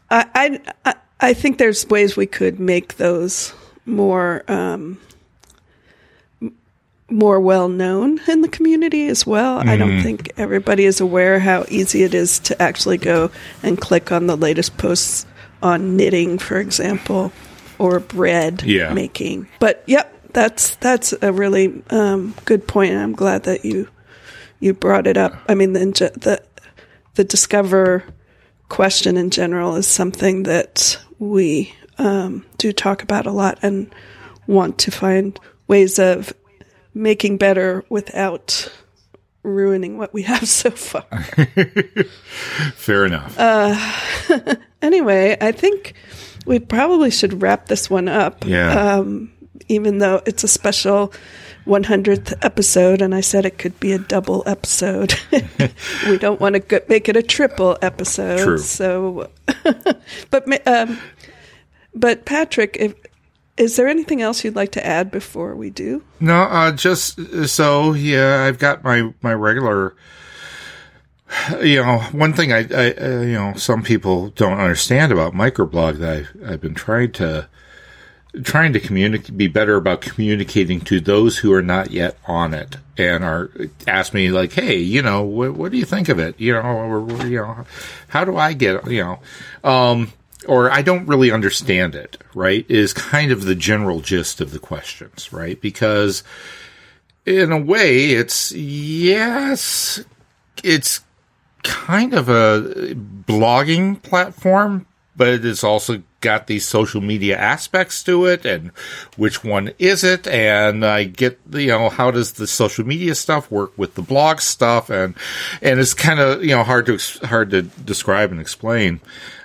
[0.10, 3.54] I, I, I- think there's ways we could make those
[3.86, 4.44] more.
[4.48, 4.98] Um,
[7.12, 9.68] more well known in the community as well.
[9.68, 13.32] I don't think everybody is aware how easy it is to actually go
[13.64, 15.26] and click on the latest posts
[15.64, 17.32] on knitting, for example,
[17.80, 18.94] or bread Yeah.
[18.94, 19.48] making.
[19.60, 22.92] But yep, that's that's a really um, good point.
[22.92, 23.88] and I'm glad that you
[24.60, 25.34] you brought it up.
[25.48, 26.42] I mean, the the
[27.16, 28.04] the discover
[28.70, 33.94] question in general is something that we um, do talk about a lot and
[34.48, 36.34] want to find ways of
[36.94, 38.72] making better without
[39.44, 41.04] ruining what we have so far.
[42.76, 43.38] Fair enough.
[44.82, 45.94] anyway, I think
[46.46, 48.46] we probably should wrap this one up.
[48.46, 48.96] yeah.
[48.96, 49.32] Um,
[49.68, 51.14] even though it's a special
[51.66, 55.14] 100th episode, and I said it could be a double episode.
[56.08, 58.40] we don't want to go- make it a triple episode.
[58.40, 58.58] True.
[58.58, 59.30] So,
[60.32, 61.00] but um,
[61.94, 62.96] but Patrick, if,
[63.58, 66.04] is there anything else you'd like to add before we do?
[66.20, 69.96] No, uh, just so yeah, I've got my my regular.
[71.62, 75.98] You know, one thing I, I uh, you know, some people don't understand about Micro.blog
[75.98, 77.48] that I, I've been trying to
[78.44, 82.78] trying to communicate, be better about communicating to those who are not yet on it
[82.98, 83.50] and are
[83.88, 86.40] ask me like, hey, you know, what, what do you think of it?
[86.40, 87.66] You know, or, or, you know,
[88.08, 89.20] how do I get, you know,
[89.70, 90.14] um,
[90.48, 92.66] or I don't really understand it, right?
[92.70, 95.60] Is kind of the general gist of the questions, right?
[95.60, 96.24] Because
[97.26, 100.04] in a way, it's yes,
[100.64, 101.02] it's
[101.64, 108.46] kind of a blogging platform, but it's also got these social media aspects to it
[108.46, 108.72] and
[109.18, 110.28] which one is it?
[110.28, 114.40] And i get you know how does the social media stuff work with the blog
[114.40, 114.90] stuff?
[114.90, 115.16] And
[115.62, 119.02] and it's kind of you know hard to hard to describe and explain.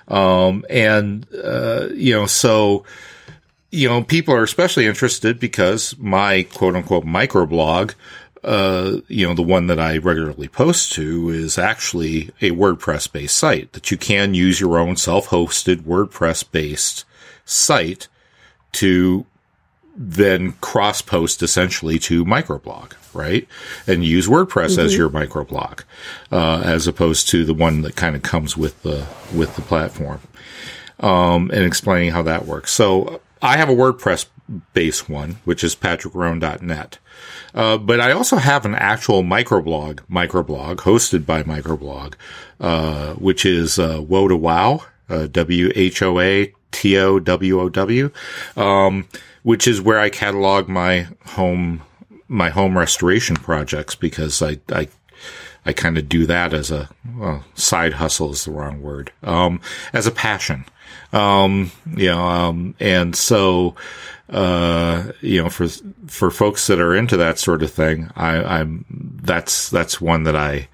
[0.09, 2.85] Um and uh you know so
[3.75, 7.95] you know, people are especially interested because my quote unquote microblog,
[8.45, 13.37] uh, you know, the one that I regularly post to is actually a WordPress based
[13.37, 17.05] site that you can use your own self hosted WordPress based
[17.45, 18.09] site
[18.73, 19.27] to
[19.97, 23.47] then cross post essentially to Micro.blog, right?
[23.87, 25.85] And use WordPress as your microblog,
[26.33, 30.21] uh, as opposed to the one that kind of comes with the, with the platform
[30.99, 32.73] um, and explaining how that works.
[32.73, 34.27] So I have a WordPress
[34.73, 36.99] based one, which is patrickrhone.net.
[37.55, 42.17] Uh, but I also have an actual microblog, microblog hosted by Micro.blog,
[42.61, 48.11] uh, which is, uh, Whoa to Wow, uh, W-H-O-A-T-O-W-O-W,
[48.57, 49.09] um,
[49.43, 51.83] which is where I catalog my home,
[52.27, 54.89] my home restoration projects because I, I
[55.67, 59.13] I kind of do that as a well, side hustle is the wrong word.
[59.23, 59.61] Um,
[59.93, 60.65] as a passion.
[61.13, 63.77] Um, you know, um, and so,
[64.31, 65.69] uh, you know, for,
[66.07, 68.85] for folks that are into that sort of thing, I, I'm,
[69.23, 70.69] that's, that's one that I,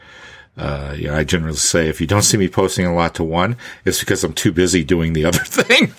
[0.56, 3.24] uh, you know, I generally say if you don't see me posting a lot to
[3.24, 5.92] one, it's because I'm too busy doing the other thing.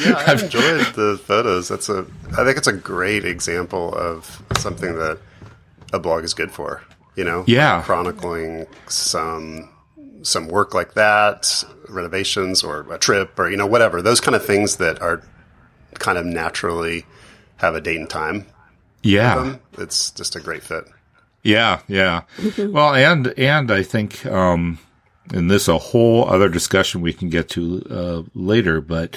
[0.00, 1.68] Yeah, I enjoyed the photos.
[1.68, 2.06] That's a.
[2.38, 5.18] I think it's a great example of something that
[5.92, 6.82] a blog is good for.
[7.16, 7.82] You know, Yeah.
[7.82, 9.68] chronicling some
[10.22, 14.44] some work like that, renovations or a trip or you know whatever those kind of
[14.44, 15.22] things that are
[15.94, 17.04] kind of naturally
[17.56, 18.46] have a date and time.
[19.02, 19.56] yeah.
[19.78, 20.84] It's just a great fit.
[21.42, 22.22] Yeah, yeah.
[22.58, 24.78] Well, and and I think um
[25.32, 29.16] and this a whole other discussion we can get to uh, later, but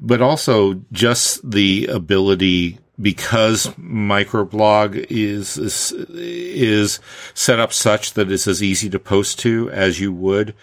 [0.00, 7.00] but also just the ability because Micro.blog is, is is
[7.34, 10.54] set up such that it's as easy to post to as you would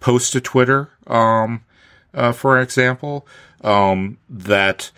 [0.00, 1.64] post to Twitter, um,
[2.12, 3.26] uh, for example,
[3.62, 4.90] um, that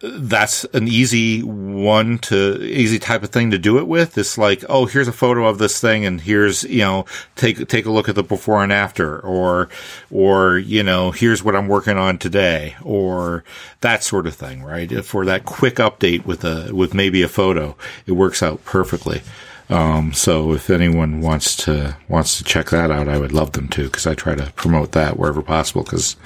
[0.00, 4.16] that's an easy one to easy type of thing to do it with.
[4.16, 7.84] It's like, oh, here's a photo of this thing, and here's you know take take
[7.84, 9.68] a look at the before and after, or
[10.10, 13.42] or you know here's what I'm working on today, or
[13.80, 15.04] that sort of thing, right?
[15.04, 17.76] For that quick update with a with maybe a photo,
[18.06, 19.22] it works out perfectly.
[19.70, 23.68] Um, so if anyone wants to wants to check that out, I would love them
[23.68, 25.82] to because I try to promote that wherever possible.
[25.82, 26.16] Because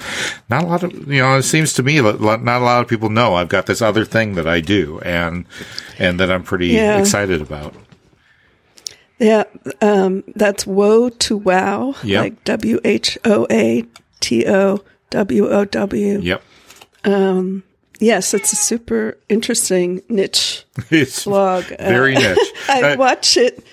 [0.49, 3.09] not a lot of you know, it seems to me not a lot of people
[3.09, 5.45] know I've got this other thing that I do and
[5.99, 6.99] and that I'm pretty yeah.
[6.99, 7.75] excited about.
[9.19, 9.43] Yeah,
[9.81, 12.21] um, that's whoa to wow, yep.
[12.21, 13.85] like W H O A
[14.21, 16.19] T O W O W.
[16.19, 16.43] Yep.
[17.03, 17.63] Um,
[17.99, 21.65] Yes, it's a super interesting niche it's blog.
[21.79, 22.53] Very uh, niche.
[22.69, 23.65] I uh, watch it.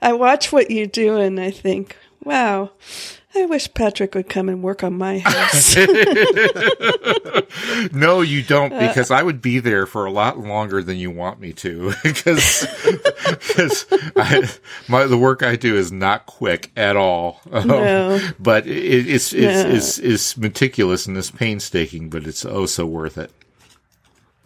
[0.00, 2.70] I watch what you do, and I think, wow.
[3.34, 5.76] I wish Patrick would come and work on my house.
[7.92, 10.96] no, you don't, uh, because uh, I would be there for a lot longer than
[10.96, 11.92] you want me to.
[12.02, 12.66] Because
[14.88, 17.40] my the work I do is not quick at all.
[17.52, 18.20] Um, no.
[18.40, 19.70] but it, it's it's, no.
[19.70, 23.30] it's it's meticulous and it's painstaking, but it's oh so worth it.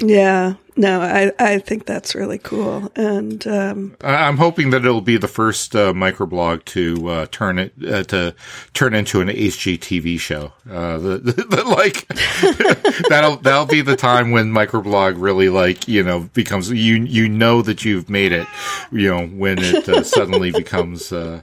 [0.05, 5.17] Yeah, no, I, I think that's really cool, and um, I'm hoping that it'll be
[5.17, 8.35] the first uh, microblog to uh, turn it uh, to
[8.75, 10.53] turn into an HGTV show.
[10.69, 12.09] Uh, the, the, the, like
[13.09, 17.63] that'll that'll be the time when microblog really like you know becomes you you know
[17.63, 18.49] that you've made it,
[18.91, 21.43] you know when it uh, suddenly becomes uh,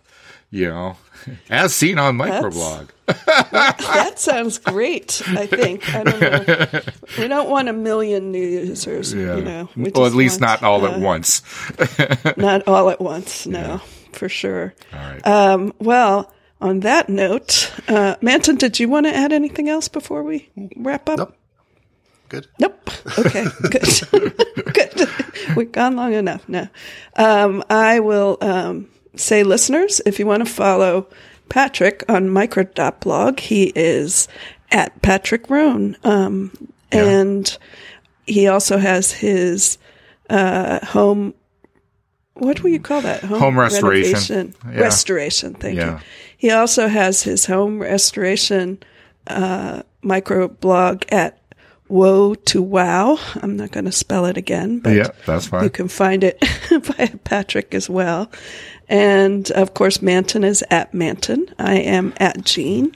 [0.52, 0.98] you know
[1.50, 2.90] as seen on Micro.blog.
[3.06, 5.22] that sounds great.
[5.28, 5.94] I think.
[5.94, 6.82] I don't know.
[7.18, 9.14] We don't want a million new users.
[9.14, 9.38] Yeah.
[9.38, 9.70] You know.
[9.76, 11.42] We well, at least want, not all uh, at once.
[12.38, 13.48] not all at once.
[13.48, 13.80] No, yeah.
[14.14, 14.74] for sure.
[14.94, 15.28] All right.
[15.28, 20.24] Um, well, on that note, uh, Manton, did you want to add anything else before
[20.24, 21.18] we wrap up?
[21.20, 21.36] Nope.
[22.30, 22.48] Good.
[22.60, 22.92] Nope.
[23.18, 23.46] Okay.
[23.72, 24.74] good.
[24.74, 25.10] good.
[25.56, 26.70] We've gone long enough now.
[27.16, 28.88] Um, I will um,
[29.20, 31.08] say, listeners, if you want to follow
[31.50, 33.40] Patrick on micro.blog.
[33.40, 34.28] He is
[34.72, 35.98] at Patrick Rhone.
[36.04, 36.52] Um,
[36.94, 37.04] yeah.
[37.04, 37.58] And
[38.26, 39.78] he also has his
[40.30, 41.34] uh, home.
[42.36, 43.24] What will you call that?
[43.24, 44.56] Home, home restoration.
[44.64, 44.80] Yeah.
[44.80, 45.56] Restoration.
[45.56, 45.98] Thank yeah.
[45.98, 46.00] you.
[46.38, 48.82] He also has his home restoration
[49.28, 51.38] uh, micro blog at
[51.88, 53.18] Whoa to Wow.
[53.42, 55.64] I'm not going to spell it again, but yeah, that's fine.
[55.64, 56.40] You can find it
[56.98, 58.32] by Patrick as well.
[58.90, 61.54] And of course, Manton is at Manton.
[61.60, 62.96] I am at Jean.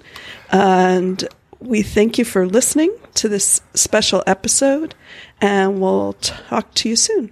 [0.51, 1.27] And
[1.59, 4.95] we thank you for listening to this special episode,
[5.39, 7.31] and we'll talk to you soon.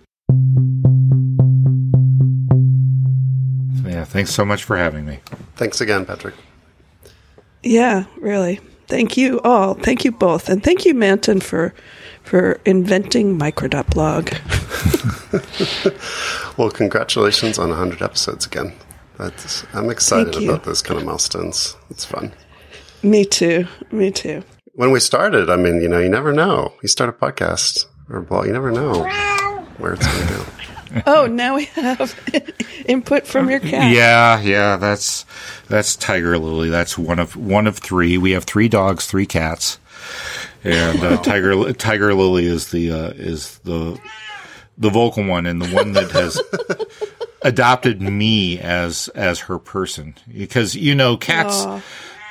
[3.84, 5.20] Yeah, thanks so much for having me.
[5.56, 6.36] Thanks again, Patrick.
[7.64, 8.60] Yeah, really.
[8.88, 9.74] Thank you all.
[9.74, 10.50] Thank you both.
[10.50, 11.74] And thank you, Manton, for
[12.24, 14.30] for inventing Micro.blog.
[16.58, 18.74] well, congratulations on 100 episodes again.
[19.18, 21.76] That's, I'm excited about those kind of milestones.
[21.90, 22.34] It's fun.
[23.04, 23.68] Me too.
[23.92, 24.44] Me too.
[24.74, 26.74] When we started, I mean, you know, you never know.
[26.82, 29.04] You start a podcast or a blog, you never know
[29.78, 30.46] where it's going to go.
[31.08, 32.20] oh, now we have
[32.86, 33.94] input from your cat.
[33.94, 35.26] Yeah, yeah, that's
[35.68, 36.70] that's Tiger Lily.
[36.70, 38.18] That's one of one of three.
[38.18, 39.80] We have three dogs, three cats,
[40.64, 44.00] and uh, Tiger Tiger Lily is the uh, is the
[44.78, 46.42] the vocal one and the one that has
[47.42, 50.16] adopted me as as her person.
[50.32, 51.82] Because you know cats Aww.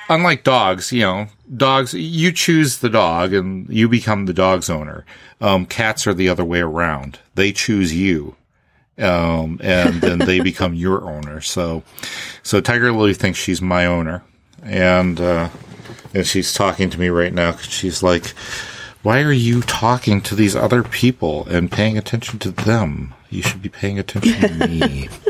[0.09, 5.05] unlike dogs you know dogs you choose the dog and you become the dog's owner.
[5.41, 7.19] Um, cats are the other way around.
[7.35, 8.37] They choose you
[9.01, 11.41] um, and then they become your owner.
[11.41, 11.83] So
[12.43, 14.23] so tiger lily thinks she's my owner.
[14.63, 15.49] And uh,
[16.15, 18.35] and she's talking to me right now because she's like
[19.03, 23.15] why are you talking to these other people and paying attention to them?
[23.31, 25.09] You should be paying attention to me.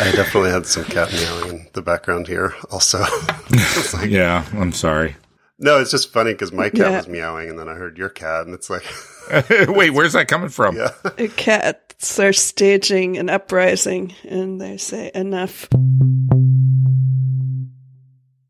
[0.00, 2.98] I definitely had some cat meowing in the background here, also.
[3.92, 5.16] like, yeah, I'm sorry.
[5.58, 6.96] No, it's just funny because my cat yeah.
[6.96, 8.84] was meowing, and then I heard your cat, and it's like,
[9.68, 10.76] wait, where's that coming from?
[10.76, 10.90] Yeah,
[11.36, 15.68] cats are staging an uprising, and they say enough.